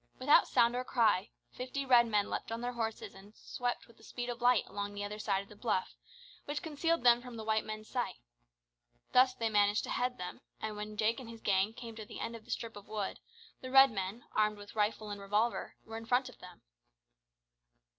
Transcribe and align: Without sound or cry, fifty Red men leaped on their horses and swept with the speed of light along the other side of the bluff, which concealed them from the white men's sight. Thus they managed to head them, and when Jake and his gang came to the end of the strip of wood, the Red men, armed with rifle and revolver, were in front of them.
Without 0.17 0.47
sound 0.47 0.75
or 0.75 0.83
cry, 0.83 1.29
fifty 1.51 1.85
Red 1.85 2.07
men 2.07 2.27
leaped 2.27 2.51
on 2.51 2.59
their 2.61 2.73
horses 2.73 3.13
and 3.13 3.35
swept 3.35 3.85
with 3.85 3.97
the 3.97 4.03
speed 4.03 4.29
of 4.29 4.41
light 4.41 4.65
along 4.65 4.95
the 4.95 5.03
other 5.03 5.19
side 5.19 5.43
of 5.43 5.47
the 5.49 5.55
bluff, 5.55 5.93
which 6.45 6.63
concealed 6.63 7.03
them 7.03 7.21
from 7.21 7.35
the 7.37 7.43
white 7.43 7.63
men's 7.63 7.87
sight. 7.87 8.15
Thus 9.11 9.35
they 9.35 9.47
managed 9.47 9.83
to 9.83 9.91
head 9.91 10.17
them, 10.17 10.41
and 10.59 10.75
when 10.75 10.97
Jake 10.97 11.19
and 11.19 11.29
his 11.29 11.39
gang 11.41 11.73
came 11.73 11.95
to 11.97 12.03
the 12.03 12.19
end 12.19 12.35
of 12.35 12.45
the 12.45 12.49
strip 12.49 12.75
of 12.75 12.87
wood, 12.87 13.19
the 13.61 13.69
Red 13.69 13.91
men, 13.91 14.23
armed 14.31 14.57
with 14.57 14.75
rifle 14.75 15.11
and 15.11 15.21
revolver, 15.21 15.75
were 15.85 15.97
in 15.97 16.07
front 16.07 16.29
of 16.29 16.39
them. 16.39 16.63